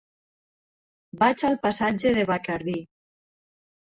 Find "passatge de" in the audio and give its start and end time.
1.67-2.25